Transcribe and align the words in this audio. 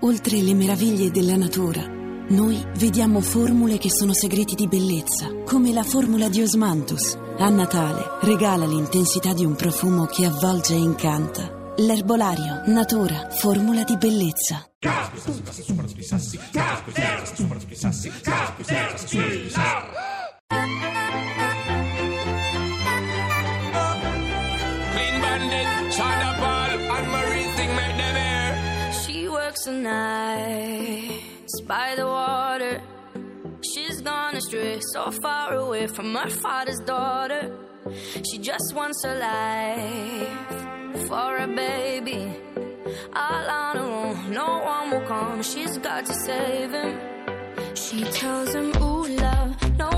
oltre 0.00 0.40
le 0.40 0.54
meraviglie 0.54 1.10
della 1.10 1.36
natura, 1.36 1.84
noi 2.28 2.64
vediamo 2.76 3.20
formule 3.20 3.76
che 3.78 3.90
sono 3.90 4.14
segreti 4.14 4.54
di 4.54 4.68
bellezza, 4.68 5.34
come 5.44 5.72
la 5.72 5.82
formula 5.82 6.28
di 6.28 6.40
Osmanthus. 6.40 7.18
A 7.38 7.48
Natale 7.48 8.18
regala 8.20 8.66
l'intensità 8.66 9.32
di 9.32 9.44
un 9.44 9.56
profumo 9.56 10.06
che 10.06 10.26
avvolge 10.26 10.74
e 10.74 10.78
incanta. 10.78 11.74
L'erbolario, 11.76 12.62
natura, 12.66 13.28
formula 13.30 13.82
di 13.82 13.96
bellezza. 13.96 14.64
Clean 24.92 25.20
bandit, 25.20 25.68
China 25.90 26.34
Paul, 26.38 26.70
and 26.90 27.29
Works 29.50 29.64
the 29.64 29.72
nights 29.72 31.60
by 31.62 31.96
the 31.96 32.06
water. 32.06 32.80
She's 33.62 34.00
gone 34.00 34.36
astray, 34.36 34.78
so 34.92 35.10
far 35.10 35.54
away 35.54 35.88
from 35.88 36.14
her 36.14 36.30
father's 36.30 36.78
daughter. 36.86 37.50
She 38.30 38.38
just 38.38 38.72
wants 38.76 39.02
a 39.04 39.14
life 39.16 41.08
for 41.08 41.36
a 41.36 41.48
baby. 41.48 42.32
All 43.12 43.46
on 43.62 43.76
her 43.76 43.82
own, 43.82 44.30
no 44.30 44.60
one 44.72 44.90
will 44.92 45.06
come. 45.08 45.42
She's 45.42 45.78
got 45.78 46.06
to 46.06 46.14
save 46.14 46.70
him. 46.70 47.00
She 47.74 48.04
tells 48.04 48.54
him, 48.54 48.70
Ooh, 48.80 49.08
love, 49.08 49.56
no 49.76 49.89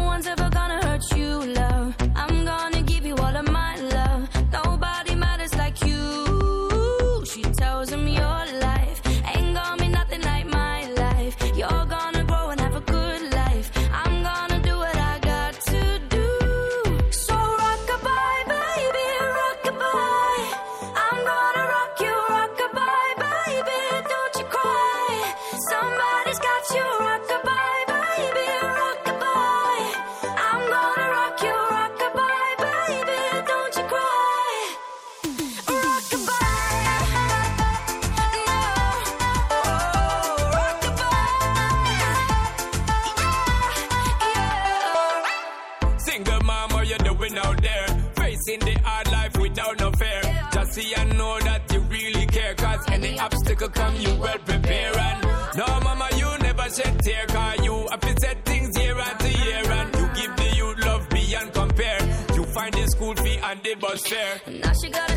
tear. 57.04 57.26
Cause 57.26 57.64
you 57.64 57.86
have 57.90 58.00
to 58.00 58.14
set 58.20 58.44
things 58.44 58.78
year 58.78 58.98
after 58.98 59.28
year. 59.28 59.62
And 59.78 59.94
you 59.96 60.06
give 60.14 60.36
the 60.36 60.56
youth 60.56 60.78
love 60.86 61.08
beyond 61.10 61.52
compare. 61.52 62.00
You 62.34 62.44
find 62.44 62.72
the 62.74 62.86
school 62.88 63.14
fee 63.16 63.38
and 63.42 63.62
the 63.62 63.74
bus 63.74 64.06
fare. 64.06 64.40
Now 64.46 64.72
she 64.80 64.90
got 64.90 65.10
a 65.10 65.16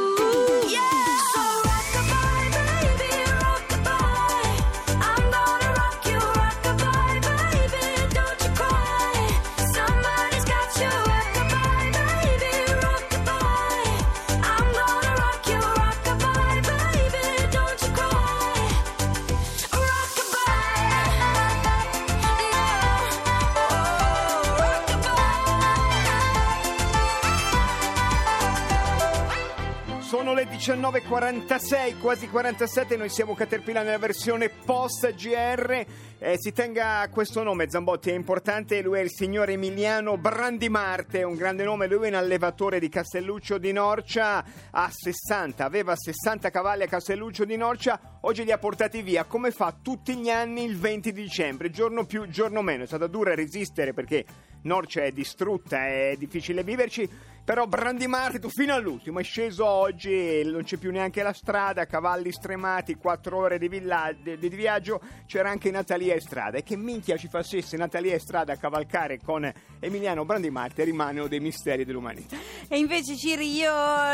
19.46, 30.61 31.97
quasi 31.99 32.29
47, 32.29 32.95
noi 32.95 33.09
siamo 33.09 33.33
Caterpillar 33.33 33.83
nella 33.83 33.97
versione 33.97 34.49
post 34.49 35.11
GR. 35.15 35.85
Eh, 36.19 36.35
si 36.37 36.51
tenga 36.51 37.09
questo 37.11 37.41
nome, 37.41 37.67
Zambotti, 37.67 38.11
è 38.11 38.13
importante, 38.13 38.79
lui 38.83 38.99
è 38.99 39.01
il 39.01 39.09
signor 39.09 39.49
Emiliano 39.49 40.19
Brandimarte, 40.19 41.23
un 41.23 41.33
grande 41.33 41.63
nome, 41.63 41.87
lui 41.87 42.05
è 42.05 42.09
un 42.09 42.13
allevatore 42.13 42.77
di 42.79 42.89
Castelluccio 42.89 43.57
di 43.57 43.71
Norcia, 43.71 44.45
ha 44.69 44.87
60, 44.91 45.65
aveva 45.65 45.95
60 45.95 46.51
cavalli 46.51 46.83
a 46.83 46.87
Castelluccio 46.87 47.43
di 47.43 47.57
Norcia, 47.57 48.19
oggi 48.21 48.43
li 48.43 48.51
ha 48.51 48.59
portati 48.59 49.01
via, 49.01 49.23
come 49.23 49.49
fa 49.49 49.75
tutti 49.81 50.15
gli 50.15 50.29
anni 50.29 50.63
il 50.63 50.77
20 50.77 51.11
dicembre, 51.11 51.71
giorno 51.71 52.05
più, 52.05 52.27
giorno 52.27 52.61
meno, 52.61 52.83
è 52.83 52.85
stata 52.85 53.07
dura 53.07 53.33
resistere 53.33 53.93
perché 53.93 54.25
Norcia 54.63 55.03
è 55.03 55.11
distrutta, 55.11 55.85
è 55.87 56.15
difficile 56.17 56.63
viverci, 56.63 57.09
però 57.43 57.65
Brandimarte 57.65 58.37
tu 58.37 58.49
fino 58.49 58.75
all'ultimo 58.75 59.19
è 59.19 59.23
sceso 59.23 59.65
oggi, 59.65 60.43
non 60.45 60.61
c'è 60.63 60.77
più 60.77 60.91
neanche 60.91 61.23
la 61.23 61.33
strada, 61.33 61.87
cavalli 61.87 62.31
stremati, 62.31 62.93
4 62.95 63.35
ore 63.35 63.57
di, 63.57 63.67
villa- 63.67 64.11
di- 64.15 64.37
di 64.37 64.49
viaggio, 64.49 65.01
c'era 65.25 65.49
anche 65.49 65.71
Natalia 65.71 66.13
Estrada. 66.13 66.59
E 66.59 66.63
che 66.63 66.77
minchia 66.77 67.17
ci 67.17 67.27
facesse 67.27 67.75
Natalia 67.77 68.13
Estrada 68.13 68.53
a 68.53 68.57
cavalcare 68.57 69.19
con 69.19 69.51
Emiliano 69.79 70.23
Brandimarte 70.23 70.83
rimane 70.83 71.19
uno 71.19 71.27
dei 71.27 71.39
misteri 71.39 71.83
dell'umanità. 71.83 72.37
E 72.67 72.77
invece 72.77 73.17
Ciri 73.17 73.55
io 73.55 73.73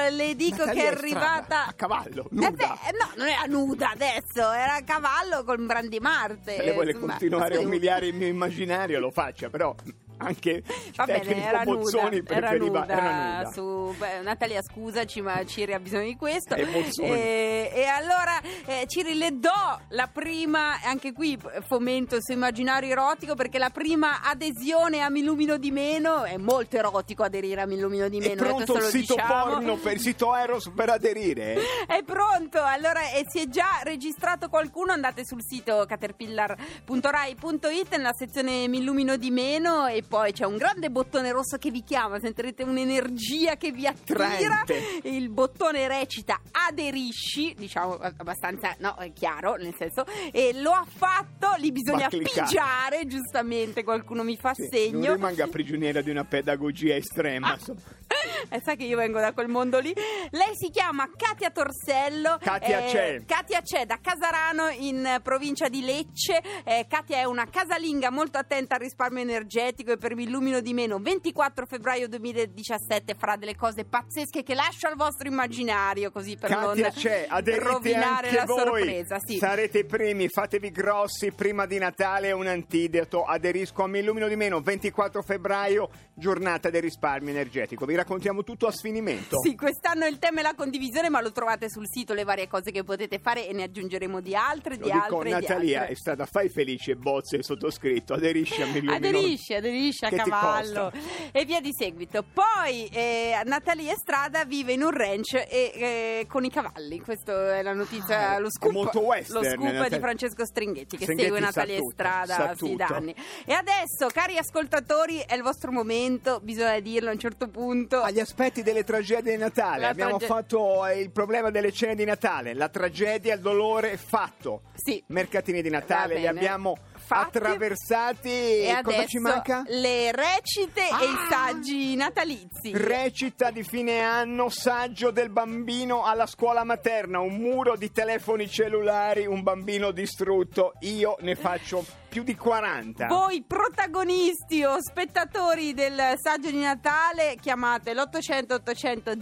le 0.10 0.34
dico 0.36 0.64
Natalia 0.64 0.82
che 0.84 0.88
è 0.88 0.94
Estrada, 0.94 1.20
arrivata 1.34 1.66
a 1.68 1.74
cavallo, 1.74 2.24
Eh 2.24 2.28
nuda. 2.36 2.50
beh, 2.52 2.98
no, 2.98 3.12
non 3.18 3.28
era 3.28 3.44
nuda 3.48 3.90
adesso, 3.92 4.52
era 4.54 4.76
a 4.76 4.84
cavallo 4.84 5.44
con 5.44 5.66
Brandimarte. 5.66 6.56
Se 6.56 6.64
lei 6.64 6.74
vuole 6.74 6.92
insomma. 6.92 7.12
continuare 7.12 7.58
a 7.58 7.60
umiliare 7.60 8.08
il 8.08 8.16
mio 8.16 8.28
immaginario 8.28 9.00
lo 9.02 9.12
faccia, 9.12 9.50
però 9.50 9.76
anche 10.18 10.64
Va 10.96 11.06
bene, 11.06 11.48
era 11.48 11.64
nuda, 11.64 11.80
Bozzoni 11.80 12.16
era 12.18 12.24
preferiva 12.24 12.80
nuda, 12.82 12.94
era 12.94 13.38
nuda. 13.38 13.52
Su, 13.52 13.96
beh, 13.98 14.22
Natalia 14.22 14.62
scusaci 14.62 15.22
ma 15.22 15.44
Ciri 15.46 15.74
ha 15.74 15.80
bisogno 15.80 16.06
di 16.06 16.16
questo 16.16 16.56
E 16.56 16.66
e, 17.00 17.72
e 17.74 17.84
allora 17.86 18.40
eh, 18.66 18.86
Ciri 18.88 19.16
le 19.16 19.40
do 19.40 19.80
la 19.90 20.08
prima 20.08 20.80
anche 20.84 21.14
qui 21.14 21.38
fomento 21.68 22.16
il 22.16 22.24
suo 22.24 22.34
immaginario 22.34 22.92
erotico 22.92 23.36
perché 23.36 23.58
la 23.58 23.70
prima 23.70 24.22
adesione 24.24 25.02
a 25.02 25.10
Mi 25.10 25.20
illumino 25.20 25.58
di 25.58 25.72
meno 25.72 26.24
è 26.24 26.38
molto 26.38 26.78
erotico 26.78 27.24
aderire 27.24 27.62
a 27.62 27.66
Mi 27.66 27.76
illumino 27.76 28.08
di 28.10 28.18
È 28.20 28.28
meno 28.30 28.44
pronto 28.44 28.74
questo 28.74 28.98
il 28.98 29.04
sito 29.04 29.16
diciamo. 29.16 29.44
porno 29.44 29.76
per 29.78 29.94
il 29.94 30.00
sito 30.00 30.36
Eros 30.36 30.72
per 30.76 30.90
aderire? 30.90 31.56
È 31.88 32.04
pronto, 32.04 32.62
allora 32.62 33.10
e 33.12 33.24
si 33.28 33.40
è 33.40 33.48
già 33.48 33.80
registrato 33.84 34.50
qualcuno, 34.50 34.92
andate 34.92 35.26
sul 35.26 35.42
sito 35.44 35.86
caterpillar.rai.it 35.88 37.96
nella 37.96 38.14
sezione 38.14 38.68
Mi 38.68 38.80
illumino 38.80 39.16
di 39.18 39.32
meno 39.32 39.88
e 39.88 40.04
poi 40.08 40.32
c'è 40.32 40.46
un 40.46 40.58
grande 40.58 40.90
bottone 40.90 41.32
rosso 41.32 41.58
che 41.58 41.70
vi 41.70 41.84
chiama, 41.84 42.20
sentirete 42.20 42.64
un'energia 42.64 43.56
che 43.58 43.72
vi 43.72 43.86
attira. 43.86 44.64
Traente. 44.66 45.02
Il 45.04 45.30
bottone 45.30 45.88
recita 45.88 46.40
aderisci, 46.52 47.54
diciamo 47.58 47.96
abbastanza 47.96 48.76
no, 48.80 48.96
è 48.96 49.12
chiaro, 49.14 49.56
nel 49.56 49.76
senso, 49.78 50.06
e 50.32 50.54
lo 50.60 50.72
ha 50.72 50.86
fatto, 50.88 51.50
lì 51.58 51.72
bisogna 51.72 52.08
pigiare, 52.10 53.06
giustamente 53.06 53.84
qualcuno 53.84 54.24
mi 54.24 54.38
fa 54.38 54.54
Sì, 54.54 54.68
segno. 54.72 55.08
Non 55.08 55.16
rimanga 55.16 55.48
prigioniera 55.48 56.02
di 56.02 56.10
una 56.10 56.24
pedagogia 56.24 56.96
estrema. 56.96 57.54
insomma. 57.54 57.80
Eh, 58.50 58.62
sai 58.64 58.78
che 58.78 58.86
io 58.86 58.96
vengo 58.96 59.20
da 59.20 59.34
quel 59.34 59.48
mondo 59.50 59.80
lì. 59.80 59.94
Lei 60.32 60.52
si 60.54 60.70
chiama 60.70 61.10
Katia 61.16 61.50
Torsello. 61.50 62.38
Katia 62.40 62.82
c'è. 62.84 63.24
Katia 63.26 63.62
c'è 63.62 63.86
da 63.86 64.00
Casarano 64.02 64.70
in 64.70 65.06
eh, 65.06 65.20
provincia 65.22 65.68
di 65.68 65.82
Lecce. 65.82 66.42
Eh, 66.64 66.86
Katia 66.88 67.18
è 67.18 67.24
una 67.26 67.46
casalinga 67.50 68.10
molto 68.10 68.38
attenta 68.38 68.76
al 68.76 68.82
risparmio 68.82 69.22
energetico 69.22 69.92
e 69.92 69.98
per 69.98 70.16
mi 70.16 70.24
illumino 70.24 70.62
di 70.62 70.74
meno 70.74 70.98
24 71.00 71.66
febbraio 71.66 72.08
2017 72.08 73.16
farà 73.16 73.36
delle 73.36 73.56
cose 73.56 73.84
pazzesche 73.86 74.44
che 74.44 74.54
lascio 74.54 74.88
al 74.88 74.96
vostro 74.96 75.28
immaginario 75.28 76.12
così 76.12 76.38
per 76.38 76.50
Katia 76.50 76.84
non 76.84 76.92
c'è, 76.92 77.26
aderite 77.28 77.64
rovinare 77.64 78.32
la 78.32 78.46
voi. 78.46 78.60
sorpresa. 78.60 79.20
Sì. 79.20 79.38
Sarete 79.38 79.80
i 79.80 79.86
primi, 79.86 80.28
fatevi 80.30 80.72
grossi 80.72 81.32
prima 81.32 81.66
di 81.66 81.78
Natale, 81.78 82.30
è 82.30 82.32
un 82.32 82.48
antidoto. 82.48 83.24
Aderisco 83.24 83.84
a 83.84 83.88
Mi 83.88 84.00
illumino 84.00 84.28
di 84.28 84.36
meno, 84.36 84.62
24 84.62 85.22
febbraio, 85.22 85.90
giornata 86.14 86.70
del 86.70 86.82
risparmio 86.82 87.32
energetico. 87.32 87.86
Vi 87.86 87.96
raccontiamo 87.96 88.27
tutto 88.44 88.68
a 88.68 88.72
sfinimento. 88.72 89.40
Sì, 89.42 89.56
quest'anno 89.56 90.06
il 90.06 90.20
tema 90.20 90.40
è 90.40 90.44
la 90.44 90.54
condivisione, 90.56 91.10
ma 91.10 91.22
lo 91.22 91.32
trovate 91.32 91.70
sul 91.70 91.88
sito 91.88 92.14
le 92.14 92.24
varie 92.24 92.48
cose 92.48 92.72
che 92.72 92.84
potete 92.84 93.20
fare 93.20 93.48
e 93.48 93.54
ne 93.54 93.64
aggiungeremo 93.64 94.20
di 94.22 94.36
altre, 94.36 94.76
Lo 94.78 94.86
di 94.86 94.92
dico, 94.92 95.04
altre, 95.18 95.24
di 95.24 95.30
Natalia 95.32 95.80
altre. 95.82 95.94
è 95.94 95.96
stata 95.96 96.26
fai 96.26 96.50
felice, 96.50 96.96
bozze, 96.96 97.42
sottoscritto, 97.44 98.14
aderisci 98.14 98.62
a 98.62 98.66
Mi 98.68 98.78
illumino. 98.78 98.96
Aderisci, 98.96 99.54
aderisci 99.54 100.06
a 100.06 100.10
cavallo 100.10 100.92
e 101.32 101.46
via 101.46 101.62
di 101.62 101.72
seguito. 101.74 102.24
Poi 102.34 102.88
eh, 102.88 103.42
Natalia 103.46 103.94
Estrada 103.94 104.46
vive 104.46 104.74
in 104.74 104.84
un 104.84 104.92
ranch 104.92 105.34
e, 105.34 105.46
eh, 105.50 106.26
con 106.28 106.44
i 106.44 106.50
cavalli. 106.50 107.00
Questa 107.00 107.58
è 107.58 107.62
la 107.62 107.74
notizia, 107.74 108.32
Ah, 108.32 108.40
lo 108.40 108.50
scoop, 108.52 108.72
molto 108.74 109.00
western, 109.02 109.40
lo 109.42 109.50
scoop 109.50 109.64
Natalia. 109.64 109.90
di 109.90 110.00
Francesco 110.00 110.46
Stringhetti 110.46 110.98
che 110.98 111.04
Stringhetti 111.04 111.30
segue 111.32 111.40
Natalia 111.40 111.78
tutto, 111.78 111.90
Estrada 111.90 112.56
sì, 112.56 112.76
da 112.76 112.86
anni. 112.88 113.16
E 113.46 113.54
adesso, 113.54 114.08
cari 114.12 114.38
ascoltatori, 114.38 115.20
è 115.26 115.36
il 115.36 115.42
vostro 115.44 115.72
momento, 115.72 116.40
bisogna 116.42 116.80
dirlo 116.80 117.10
a 117.10 117.14
un 117.14 117.20
certo 117.20 117.48
punto. 117.48 118.02
Agli 118.02 118.17
aspetti 118.20 118.64
delle 118.64 118.84
tragedie 118.84 119.32
di 119.34 119.38
Natale. 119.38 119.82
La 119.82 119.90
Abbiamo 119.90 120.18
trage- 120.18 120.26
fatto 120.34 120.86
eh, 120.86 121.00
il 121.00 121.12
problema 121.12 121.50
delle 121.50 121.72
cene 121.72 121.96
di 121.96 122.06
Natale, 122.06 122.54
la 122.54 122.70
tragedia, 122.70 123.34
il 123.36 123.42
dolore 123.42 123.98
fatto. 123.98 124.62
Sì. 124.76 125.04
Mercatini 125.08 125.62
di 125.62 125.70
Natale 125.70 126.18
li 126.18 126.28
abbiamo 126.28 126.76
Fatti. 126.96 127.38
attraversati. 127.38 128.30
E 128.30 128.80
cosa 128.84 129.06
ci 129.06 129.20
manca? 129.20 129.64
le 129.68 130.12
recite 130.12 130.82
e 130.82 131.06
i 131.06 131.16
Ah! 131.16 131.28
saggi 131.30 131.96
natalizi. 131.96 132.72
Recita 132.74 133.50
di 133.52 133.64
fine 133.64 134.00
anno, 134.02 134.50
saggio 134.50 135.12
del 135.12 135.30
bambino 135.30 136.04
alla 136.06 136.26
scuola 136.28 136.64
materna, 136.64 137.20
un 137.20 137.36
muro 137.36 137.76
di 137.76 137.92
telefoni 137.92 138.48
cellulari, 138.50 139.26
un 139.26 139.42
bambino 139.44 139.92
distrutto. 139.92 140.74
Io 140.82 141.16
ne 141.22 141.36
faccio 141.36 141.86
più 142.08 142.24
di 142.24 142.36
40. 142.36 143.08
Voi 143.08 143.44
protagonisti 143.44 144.64
o 144.64 144.82
spettatori 144.82 145.74
del 145.74 146.14
saggio 146.18 146.50
di 146.50 146.60
Natale 146.60 147.36
chiamate 147.40 147.94
l'800 147.94 148.54
800 148.54 149.14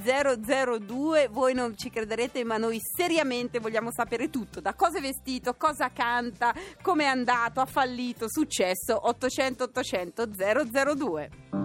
002 0.78 1.28
voi 1.32 1.54
non 1.54 1.76
ci 1.78 1.90
crederete 1.90 2.44
ma 2.44 2.58
noi 2.58 2.80
seriamente 2.80 3.60
vogliamo 3.60 3.92
sapere 3.92 4.30
tutto. 4.30 4.62
Da 4.62 4.74
cosa 4.74 5.00
è 5.00 5.02
vestito, 5.02 5.56
cosa 5.56 5.92
canta, 5.92 6.54
come 6.82 7.04
è 7.04 7.08
andato, 7.08 7.60
ha 7.60 7.66
fallito, 7.66 8.30
successo 8.30 9.08
800 9.08 9.64
800 9.64 10.26
002 10.26 11.65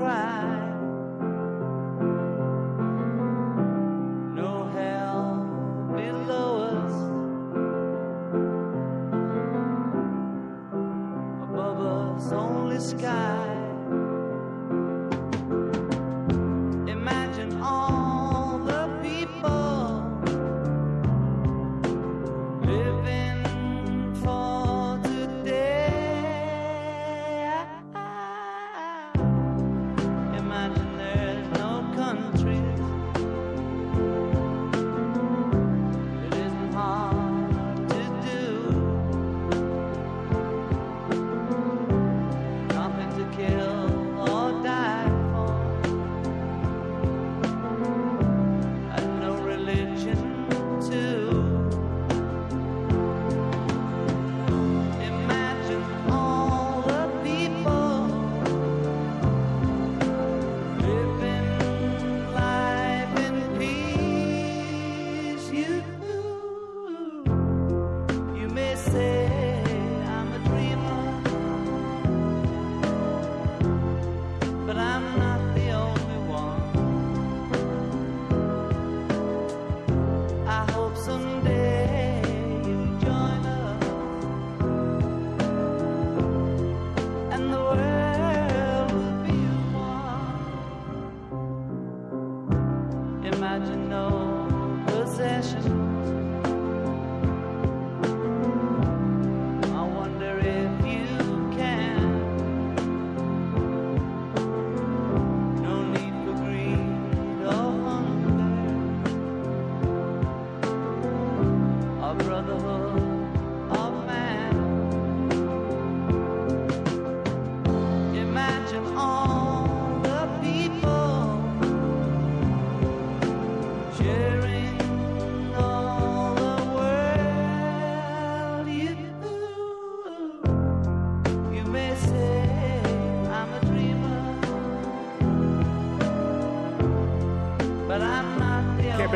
try. 0.00 0.39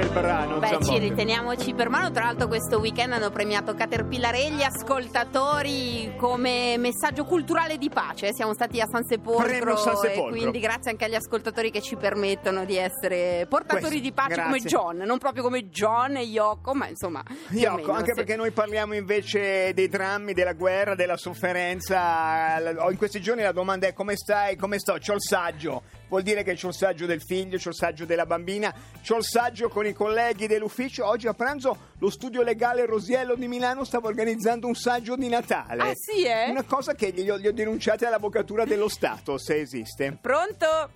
Bel 0.05 0.11
brano, 0.11 0.59
Beh, 0.59 0.79
ci 0.83 0.99
riteniamoci 0.99 1.73
per 1.75 1.89
mano. 1.89 2.11
Tra 2.11 2.25
l'altro, 2.25 2.47
questo 2.47 2.79
weekend 2.79 3.13
hanno 3.13 3.31
premiato 3.31 3.75
Caterpillar 3.75 4.35
e 4.35 4.51
gli 4.51 4.63
ascoltatori 4.63 6.15
come 6.17 6.77
messaggio 6.79 7.25
culturale 7.25 7.79
di 7.79 7.89
pace. 7.89 8.33
Siamo 8.35 8.53
stati 8.53 8.81
a 8.81 8.87
San 8.91 9.05
Sepolcro, 9.05 9.77
San 9.77 9.95
e 9.95 10.09
Sepolcro. 10.09 10.29
quindi 10.31 10.61
grazie 10.61 10.91
anche 10.91 11.05
agli 11.05 11.15
ascoltatori 11.15 11.71
che 11.71 11.81
ci 11.81 11.97
permettono 11.97 12.65
di 12.65 12.77
essere 12.77 13.47
portatori 13.49 13.81
Questo, 13.81 14.03
di 14.03 14.13
pace 14.13 14.43
come 14.43 14.59
grazie. 14.59 14.69
John, 14.69 14.97
non 14.99 15.19
proprio 15.19 15.43
come 15.43 15.69
John 15.69 16.17
e 16.17 16.23
Yoko, 16.23 16.75
ma 16.75 16.89
insomma. 16.89 17.23
Yoko, 17.51 17.77
meno, 17.77 17.93
anche 17.93 18.11
sì. 18.11 18.15
perché 18.15 18.37
noi 18.37 18.51
parliamo 18.51 18.95
invece 18.95 19.73
dei 19.75 19.89
drammi, 19.89 20.33
della 20.33 20.53
guerra, 20.53 20.95
della 20.95 21.17
sofferenza. 21.17 22.59
L- 22.59 22.91
In 22.91 22.97
questi 22.97 23.21
giorni 23.21 23.43
la 23.43 23.53
domanda 23.53 23.87
è 23.87 23.93
come 23.93 24.17
stai? 24.17 24.57
Come 24.57 24.79
sto? 24.79 24.97
C'ho 24.99 25.15
il 25.15 25.23
saggio. 25.23 25.83
Vuol 26.15 26.27
dire 26.27 26.45
che 26.45 26.55
c'ho 26.55 26.69
il 26.69 26.75
saggio 26.75 27.07
del 27.07 27.21
figlio, 27.21 27.59
c'ho 27.59 27.71
il 27.71 27.75
saggio 27.75 28.05
della 28.05 28.25
bambina, 28.25 28.73
c'ho 29.05 29.17
il 29.17 29.25
saggio 29.25 29.69
con 29.69 29.85
i 29.85 29.93
colleghi 29.93 30.47
dell'ufficio. 30.47 31.05
Oggi 31.05 31.27
a 31.27 31.35
pranzo 31.35 31.77
lo 31.99 32.09
studio 32.09 32.43
legale 32.43 32.87
Rosiello 32.87 33.35
di 33.35 33.49
Milano 33.49 33.83
stava 33.83 34.07
organizzando 34.07 34.69
un 34.69 34.77
saggio 34.77 35.17
di 35.17 35.29
Natale. 35.29 35.83
Ah, 35.83 35.93
sì, 35.97 36.23
eh? 36.23 36.51
Una 36.51 36.63
cosa 36.63 36.95
che 36.95 37.11
gli 37.11 37.29
ho, 37.29 37.37
gli 37.37 37.49
ho 37.49 37.53
denunciate 37.53 38.07
all'avvocatura 38.07 38.65
dello 38.65 38.87
Stato, 38.87 39.39
se 39.39 39.59
esiste. 39.59 40.17
Pronto? 40.21 40.93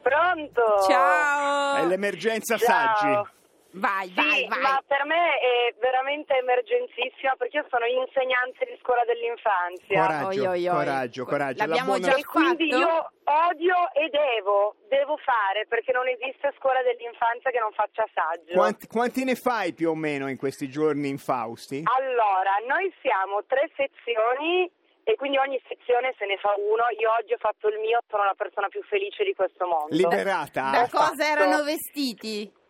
Pronto? 0.00 0.62
Ciao! 0.88 1.76
È 1.76 1.86
l'emergenza 1.86 2.56
Ciao. 2.56 2.66
saggi. 2.66 3.30
Vai, 3.74 4.08
Sì, 4.08 4.14
vai, 4.14 4.46
vai. 4.48 4.60
ma 4.60 4.82
per 4.86 5.04
me 5.06 5.38
è 5.38 5.74
veramente 5.80 6.36
emergenzissima 6.36 7.34
perché 7.38 7.56
io 7.56 7.66
sono 7.70 7.86
insegnante 7.86 8.66
di 8.68 8.76
scuola 8.82 9.00
dell'infanzia. 9.04 9.96
Coraggio, 10.04 10.28
Oi, 10.28 10.46
oi, 10.60 10.68
oi. 10.68 10.74
coraggio, 10.76 11.24
coraggio. 11.24 11.58
La 11.58 11.66
L'abbiamo 11.66 11.96
buona- 11.96 12.08
già 12.12 12.16
E 12.18 12.24
quindi 12.24 12.68
fatto? 12.70 12.82
io 12.84 13.12
odio 13.24 13.76
e 13.94 14.08
devo, 14.10 14.76
devo 14.88 15.16
fare 15.24 15.64
perché 15.68 15.90
non 15.92 16.06
esiste 16.06 16.52
scuola 16.58 16.82
dell'infanzia 16.82 17.50
che 17.50 17.58
non 17.60 17.72
faccia 17.72 18.04
saggio. 18.12 18.52
Quanti, 18.52 18.86
quanti 18.88 19.24
ne 19.24 19.36
fai 19.36 19.72
più 19.72 19.88
o 19.88 19.94
meno 19.94 20.28
in 20.28 20.36
questi 20.36 20.68
giorni 20.68 21.08
infausti? 21.08 21.80
Allora, 21.96 22.60
noi 22.68 22.92
siamo 23.00 23.40
tre 23.46 23.72
sezioni 23.74 24.70
e 25.04 25.16
quindi 25.16 25.38
ogni 25.38 25.60
sezione 25.66 26.14
se 26.18 26.26
ne 26.26 26.36
fa 26.36 26.52
uno. 26.60 26.84
Io 27.00 27.08
oggi 27.10 27.32
ho 27.32 27.38
fatto 27.40 27.68
il 27.68 27.78
mio, 27.80 28.00
sono 28.10 28.24
la 28.24 28.34
persona 28.36 28.68
più 28.68 28.82
felice 28.84 29.24
di 29.24 29.32
questo 29.32 29.66
mondo. 29.66 29.96
Liberata. 29.96 30.68
Da 30.70 30.80
Ah, 30.82 30.88
cosa 30.90 31.16
fatto. 31.16 31.22
erano 31.24 31.64
vestiti? 31.64 32.60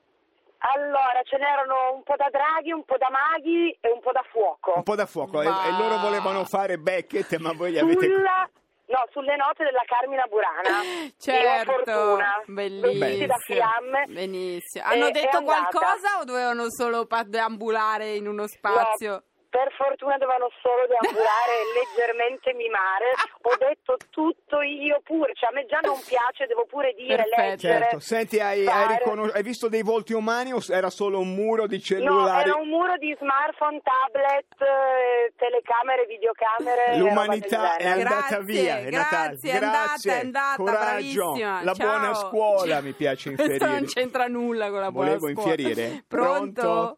Allora, 0.64 1.21
ce 1.25 1.38
n'erano 1.38 1.95
un 1.95 2.02
po' 2.04 2.14
da 2.16 2.28
draghi, 2.31 2.71
un 2.73 2.85
po' 2.85 2.97
da 2.97 3.09
maghi 3.11 3.76
e 3.81 3.90
un 3.90 4.00
po' 4.00 4.12
da 4.12 4.23
fuoco. 4.31 4.75
Un 4.76 4.83
po' 4.85 4.95
da 4.95 5.07
fuoco. 5.07 5.42
E, 5.42 5.49
Ma- 5.49 5.64
e 5.66 5.71
loro 5.73 5.99
volevano 5.99 6.45
fare 6.45 6.78
Beckett, 6.78 7.37
ma 7.38 7.52
voi 7.52 7.73
li 7.73 7.78
avete... 7.78 8.07
Sulla... 8.07 8.49
No, 8.85 9.07
sulle 9.11 9.37
note 9.37 9.64
della 9.64 9.83
Carmina 9.87 10.25
Burana. 10.28 10.83
Certo, 11.19 11.73
fortuna. 11.73 12.42
bellissimo. 12.47 13.26
Da 13.26 13.37
fiamme. 13.38 14.04
Benissimo. 14.07 14.85
E- 14.85 14.95
Hanno 14.95 15.07
è 15.07 15.11
detto 15.12 15.42
qualcosa 15.42 16.19
o 16.21 16.25
dovevano 16.25 16.64
solo 16.69 17.07
deambulare 17.26 18.12
in 18.14 18.28
uno 18.28 18.47
spazio? 18.47 19.11
No, 19.11 19.23
per 19.52 19.68
fortuna 19.76 20.16
dovevano 20.16 20.49
solo 20.64 20.88
deambulare 20.88 21.52
e 21.61 21.64
leggermente 21.76 22.54
mimare. 22.56 23.12
Ho 23.44 23.54
detto 23.61 23.97
tutto 24.09 24.62
io 24.62 25.00
pure, 25.04 25.35
cioè 25.37 25.50
a 25.50 25.52
me 25.52 25.66
già 25.66 25.80
non 25.85 26.00
piace, 26.00 26.47
devo 26.49 26.64
pure 26.64 26.94
dire, 26.97 27.16
Perfetto. 27.28 27.40
leggere. 27.42 27.78
Certo, 27.85 27.99
senti, 28.00 28.40
hai, 28.40 28.64
hai, 28.66 28.97
riconos- 28.97 29.35
hai 29.35 29.42
visto 29.42 29.68
dei 29.68 29.82
volti 29.82 30.14
umani 30.14 30.54
o 30.54 30.61
era 30.71 30.88
solo 30.88 31.21
un 31.21 31.35
muro 31.35 31.66
di 31.66 31.76
No, 31.76 31.82
cellulari? 31.82 32.49
era 32.49 32.59
un 32.59 32.68
muro 32.68 32.97
di 32.97 33.14
smartphone, 33.21 33.82
tablet, 33.85 34.56
eh, 34.56 35.32
telecamere, 35.37 36.06
videocamere. 36.06 36.87
e 36.87 36.97
L'umanità 36.97 37.76
è 37.76 37.88
andata 37.88 38.38
Grazie, 38.38 38.44
via, 38.44 38.78
è 38.78 38.90
Natale. 38.90 39.37
grazie, 39.37 39.50
è 39.50 39.54
andata, 39.54 39.76
Grazie, 39.82 40.12
è 40.12 40.21
andata, 40.21 40.56
coraggio, 40.56 41.23
bravissima. 41.32 41.62
la 41.62 41.75
Ciao. 41.75 41.87
buona 41.87 42.14
scuola 42.14 42.80
mi 42.80 42.92
piace 42.92 43.35
Questo 43.35 43.52
infierire. 43.52 43.78
non 43.80 43.85
c'entra 43.87 44.26
nulla 44.28 44.71
con 44.71 44.80
la 44.80 44.90
buona 44.90 45.09
Volevo 45.18 45.28
scuola. 45.28 45.50
infierire. 45.52 46.04
Pronto? 46.09 46.61
Pronto? 46.62 46.97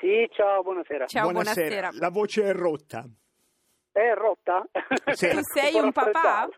Sì, 0.00 0.28
ciao, 0.32 0.62
buonasera. 0.62 1.06
Ciao, 1.06 1.30
buonasera. 1.30 1.90
La 1.94 2.10
voce 2.10 2.44
è 2.44 2.52
rotta. 2.52 3.04
È 3.90 4.14
rotta? 4.14 4.64
Sì. 5.12 5.28
Tu 5.28 5.40
sei 5.42 5.74
un 5.74 5.90
papà? 5.90 6.48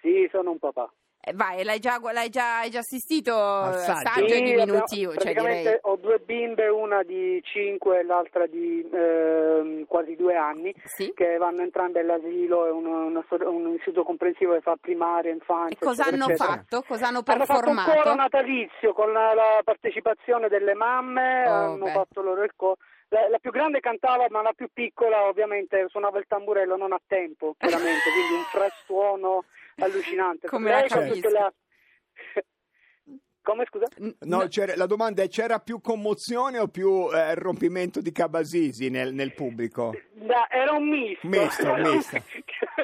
Sì, 0.00 0.28
sono 0.32 0.50
un 0.50 0.58
papà. 0.58 0.92
Eh, 1.26 1.32
vai, 1.32 1.64
l'hai 1.64 1.78
già, 1.78 1.98
l'hai 2.12 2.28
già, 2.28 2.58
hai 2.58 2.68
già 2.70 2.80
assistito 2.80 3.34
Al 3.34 3.72
al 3.72 3.78
saggio. 3.80 4.28
Sì, 4.28 4.42
diminutivo, 4.42 5.12
abbiamo- 5.12 5.48
cioè 5.62 5.78
ho 5.82 5.96
due 5.96 6.18
bimbe, 6.18 6.68
una 6.68 7.02
di 7.02 7.40
5 7.42 8.00
e 8.00 8.02
l'altra 8.04 8.46
di 8.46 8.86
ehm, 8.92 9.86
quasi 9.86 10.16
due 10.16 10.36
anni, 10.36 10.74
Sì. 10.84 11.12
che 11.14 11.38
vanno 11.38 11.62
entrambe 11.62 12.00
all'asilo, 12.00 12.66
è 12.66 12.70
un, 12.70 13.22
so- 13.26 13.48
un 13.48 13.72
istituto 13.72 14.02
comprensivo 14.04 14.52
che 14.52 14.60
fa 14.60 14.76
primaria, 14.78 15.32
infanzia. 15.32 15.76
E 15.76 15.82
cosa 15.82 16.02
eccetera, 16.02 16.22
hanno 16.24 16.32
eccetera. 16.34 16.56
fatto? 16.58 16.82
Cosa 16.86 17.06
hanno 17.08 17.22
Hanno 17.24 17.44
fatto 17.46 17.68
un 17.70 17.76
coro 17.76 17.84
performato? 17.84 18.14
natalizio 18.14 18.92
con 18.92 19.12
la, 19.12 19.32
la 19.32 19.60
partecipazione 19.64 20.48
delle 20.48 20.74
mamme, 20.74 21.44
Oh, 21.46 21.50
hanno 21.52 21.84
beh. 21.84 21.90
fatto 21.90 22.20
loro 22.20 22.42
il 22.42 22.52
coro. 22.54 22.76
La, 23.08 23.28
la 23.28 23.38
più 23.38 23.50
grande 23.50 23.80
cantava, 23.80 24.26
ma 24.28 24.42
la 24.42 24.52
più 24.54 24.68
piccola 24.72 25.24
ovviamente 25.26 25.86
suonava 25.88 26.18
il 26.18 26.24
tamburello 26.26 26.76
non 26.76 26.92
a 26.92 27.00
tempo, 27.06 27.54
chiaramente, 27.58 28.10
quindi 28.12 28.34
un 28.34 28.44
frastuono 28.50 29.44
allucinante. 29.76 30.46
Come 30.48 30.70
la 30.70 30.82
capisco. 30.86 31.28
la- 31.28 31.52
Come 33.44 33.66
scusa? 33.68 33.84
No, 34.20 34.46
c'era- 34.48 34.74
la 34.74 34.86
domanda 34.86 35.22
è 35.22 35.28
c'era 35.28 35.58
più 35.58 35.82
commozione 35.82 36.58
o 36.58 36.68
più 36.68 37.10
eh, 37.12 37.34
rompimento 37.34 38.00
di 38.00 38.10
cabasisi 38.10 38.88
nel, 38.88 39.12
nel 39.12 39.34
pubblico? 39.34 39.92
Da- 40.14 40.48
era 40.50 40.72
un 40.72 40.88
misto. 40.88 41.28
Misto, 41.28 41.74
misto. 41.74 42.16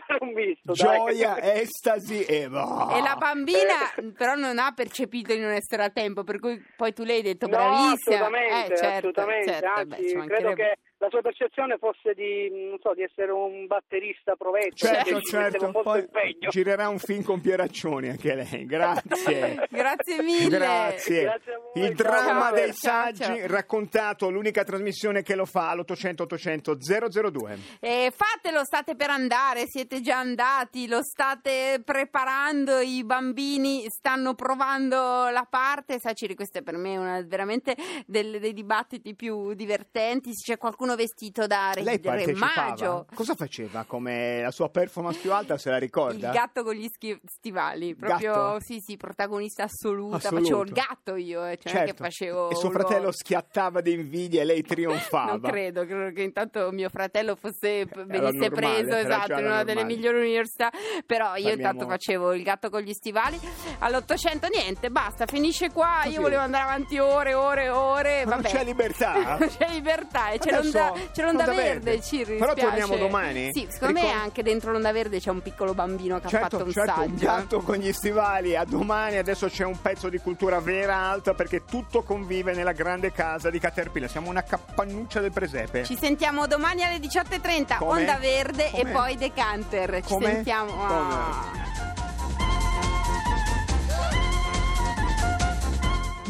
era 0.07 0.19
un 0.21 0.33
misto. 0.35 0.61
dai. 0.65 0.75
Gioia, 0.77 1.55
estasi 1.55 2.25
e... 2.25 2.49
boh. 2.51 2.91
E 2.95 3.01
la 3.01 3.17
bambina 3.19 4.13
però 4.15 4.35
non 4.35 4.59
ha 4.59 4.73
percepito 4.75 5.33
di 5.33 5.41
non 5.41 5.53
essere 5.53 5.83
a 5.85 5.89
tempo, 5.91 6.25
per 6.25 6.39
cui 6.39 6.63
poi 6.77 6.93
tu 6.93 7.05
le 7.05 7.15
hai 7.15 7.23
detto 7.23 7.47
No, 7.47 7.57
bravissima. 7.57 8.17
assolutamente, 8.17 8.73
Eh, 8.73 8.77
certo, 8.77 8.87
assolutamente. 9.09 9.53
certo, 9.53 9.69
Anzi, 9.95 10.15
beh, 10.15 10.27
credo 10.27 10.53
che 10.53 10.79
la 10.99 11.09
sua 11.09 11.23
percezione 11.23 11.79
fosse 11.79 12.13
di, 12.13 12.51
non 12.69 12.77
so, 12.83 12.93
di 12.93 13.03
essere 13.03 13.33
un 13.33 13.67
batterista 13.67 14.37
provetto. 14.37 14.77
Certo, 14.87 15.15
che 15.17 15.23
certo, 15.23 15.71
poi 15.83 16.01
impegno. 16.01 16.51
girerà 16.51 16.89
un 16.91 16.99
film 16.99 17.23
con 17.23 17.41
Pieraccioni 17.41 18.11
anche 18.11 18.35
lei, 18.35 18.67
grazie. 18.69 19.67
Grazie 19.71 20.23
mille. 20.23 20.50
Grazie. 20.59 21.23
Grazie 21.23 21.53
a 21.55 21.59
voi, 21.73 21.85
Il 21.85 21.95
dramma 21.95 22.41
Ciao, 22.47 22.53
dei 22.55 22.75
ciao, 22.75 22.91
saggi 23.05 23.23
ciao. 23.23 23.47
raccontato, 23.47 24.31
l'unica 24.31 24.65
trasmissione 24.65 25.23
che 25.23 25.35
lo 25.35 25.45
fa 25.47 25.71
all'800 25.71 26.23
800 26.23 26.77
002. 26.77 27.59
Eh, 27.81 28.13
fatelo, 28.15 28.65
state 28.65 28.95
per 28.97 29.11
andare, 29.11 29.65
siete 29.67 30.01
già 30.01 30.19
andati, 30.19 30.87
lo 30.89 31.03
state 31.03 31.81
preparando, 31.85 32.79
i 32.81 33.05
bambini 33.05 33.85
stanno 33.89 34.35
provando 34.35 35.29
la 35.31 35.47
parte. 35.49 35.99
Sai, 36.01 36.15
Ciri, 36.15 36.35
questa 36.35 36.59
è 36.59 36.63
per 36.63 36.77
me 36.77 36.97
una, 36.97 37.23
veramente 37.23 37.77
del- 38.07 38.39
dei 38.41 38.53
dibattiti 38.53 39.15
più 39.15 39.55
divertenti. 39.55 40.33
C'è 40.33 40.59
qualcuno 40.59 40.97
vestito 40.97 41.47
da 41.47 41.73
re, 41.73 41.83
Lei 41.83 41.95
re 41.97 42.01
partecipava? 42.01 42.69
maggio. 42.69 43.07
Cosa 43.15 43.35
faceva 43.35 43.85
come 43.87 44.43
la 44.43 44.51
sua 44.51 44.69
performance 44.71 45.21
più 45.21 45.33
alta, 45.33 45.57
se 45.59 45.71
la 45.71 45.79
ricorda? 45.79 46.27
Il 46.29 46.33
gatto 46.33 46.63
con 46.63 46.75
gli 46.75 46.89
schi- 46.93 47.19
stivali, 47.25 47.95
proprio 47.95 48.33
Gatto? 48.33 48.61
sì, 48.61 48.81
sì, 48.81 48.97
protagonista 48.97 49.65
assoluta. 49.65 50.17
Facevo 50.43 50.63
il 50.63 50.73
gatto 50.73 51.15
io, 51.17 51.45
eh, 51.47 51.59
cioè 51.63 51.73
Certo. 51.73 52.05
facevo 52.05 52.51
E 52.51 52.55
suo 52.57 52.69
un 52.69 52.75
fratello 52.75 52.97
ruolo. 52.99 53.13
schiattava 53.13 53.81
di 53.81 53.93
invidia 53.93 54.43
e 54.43 54.45
lei 54.45 54.63
trionfava. 54.65 55.33
Non 55.33 55.41
credo, 55.41 55.85
credo 55.87 56.13
che 56.15 56.23
intanto 56.23 56.71
mio 56.73 56.89
fratello 56.89 57.37
fosse 57.37 57.87
venisse 57.87 58.49
normale, 58.49 58.49
preso 58.51 58.97
esatto 58.97 59.33
in 59.33 59.45
una 59.47 59.63
delle 59.65 59.81
normale. 59.81 59.85
migliori 59.85 60.19
università, 60.19 60.71
però 61.07 61.35
io 61.37 61.45
Parliamo- 61.45 61.55
intanto 61.57 61.87
facevo 61.89 62.33
il 62.35 62.43
gatto 62.43 62.71
con 62.71 62.81
gli 62.81 62.93
stivali. 62.93 63.39
All'800 63.81 64.49
niente, 64.53 64.91
basta, 64.91 65.27
finisce 65.27 65.71
qua. 65.71 66.01
Così. 66.03 66.15
Io 66.15 66.21
volevo 66.21 66.43
andare 66.43 66.65
avanti 66.65 66.99
ore, 66.99 67.35
ore, 67.35 67.69
ore. 67.69 68.25
Ma 68.25 68.35
non 68.35 68.43
Vabbè. 68.43 68.55
c'è 68.55 68.65
libertà? 68.65 69.09
Non 69.41 69.49
c'è 69.49 69.69
libertà 69.71 70.31
e 70.31 70.39
c'è 70.39 70.51
l'onda, 70.51 70.93
c'è 71.13 71.23
l'onda 71.25 71.45
l'onda 71.47 71.63
verde, 71.63 71.91
verde. 71.91 72.03
ci 72.03 72.25
Però 72.25 72.55
torniamo 72.55 72.97
domani? 72.97 73.49
Sì, 73.53 73.67
secondo 73.71 73.95
me 73.95 74.01
Ricor- 74.07 74.21
anche 74.23 74.43
dentro 74.43 74.73
l'onda 74.73 74.93
verde 74.93 75.19
c'è 75.19 75.31
un 75.31 75.41
piccolo 75.43 75.73
bambino 75.75 76.19
che 76.21 76.27
ha 76.27 76.29
Certo, 76.29 76.49
fatto 76.59 76.65
un 76.65 76.73
certo, 76.73 77.01
un 77.01 77.09
saggio. 77.19 77.25
gatto 77.25 77.61
con 77.61 77.77
gli 77.77 77.93
stivali 77.93 78.57
a 78.57 78.65
domani, 78.65 79.17
adesso 79.17 79.47
c'è 79.49 79.65
un 79.65 79.81
pezzo 79.81 80.09
di 80.09 80.19
cultura 80.19 80.29
vera 80.61 80.97
alta 80.97 81.35
perché 81.35 81.65
tutto 81.65 82.03
convive 82.03 82.55
nella 82.55 82.73
grande 82.73 83.13
casa 83.13 83.51
di 83.51 83.59
Caterpillar, 83.59 84.11
siamo 84.11 84.29
una 84.29 84.43
cappannuccia 84.43 85.21
del 85.21 85.33
presepe. 85.33 85.85
Ci 85.85 85.97
sentiamo 85.97 86.47
domani 86.47 86.85
alle 86.85 86.99
18.30, 86.99 87.79
Come? 87.79 88.01
Onda 88.01 88.17
Verde 88.17 88.71
Come? 88.71 88.91
e 88.91 88.93
poi 88.93 89.17
Decanter. 89.17 90.03
Ci 90.03 90.13
Come? 90.13 90.27
sentiamo. 90.27 90.71
Come? 90.73 91.15
Ah. 91.15 91.59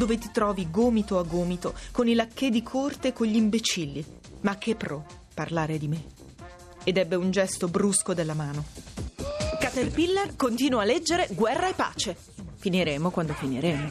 dove 0.00 0.16
ti 0.16 0.30
trovi 0.33 0.71
gomito 0.71 1.19
a 1.19 1.23
gomito 1.25 1.75
con 1.92 2.09
i 2.09 2.14
lacchè 2.14 2.49
di 2.49 2.62
corte 2.62 3.09
e 3.09 3.12
con 3.12 3.26
gli 3.26 3.37
imbecilli. 3.37 4.02
Ma 4.40 4.57
che 4.57 4.75
pro 4.75 5.04
parlare 5.35 5.76
di 5.76 5.88
me. 5.88 6.02
Ed 6.85 6.97
ebbe 6.97 7.16
un 7.16 7.30
gesto 7.30 7.69
brusco 7.69 8.14
della 8.14 8.33
mano. 8.33 8.64
Caterpillar 9.61 10.37
continua 10.37 10.83
a 10.83 10.85
leggere 10.87 11.28
Guerra 11.33 11.69
e 11.69 11.75
pace. 11.75 12.16
Finiremo 12.61 13.11
quando 13.11 13.33
finiremo. 13.33 13.90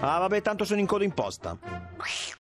Ah, 0.00 0.18
vabbè, 0.18 0.42
tanto 0.42 0.64
sono 0.64 0.80
in 0.80 0.86
coda 0.86 1.04
in 1.04 1.12
posta. 1.12 1.56